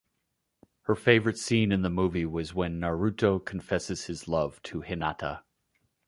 Her 0.85 0.95
favorite 0.95 1.37
scene 1.37 1.71
in 1.71 1.83
the 1.83 1.89
movie 1.91 2.25
was 2.25 2.55
when 2.55 2.79
Naruto 2.79 3.37
confesses 3.37 4.05
his 4.05 4.27
love 4.27 4.59
to 4.63 4.81
Hinata. 4.81 5.43